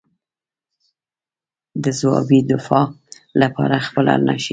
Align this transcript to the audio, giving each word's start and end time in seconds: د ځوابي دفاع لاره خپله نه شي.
د 1.83 1.85
ځوابي 1.99 2.39
دفاع 2.51 2.85
لاره 3.39 3.79
خپله 3.87 4.13
نه 4.27 4.35
شي. 4.43 4.49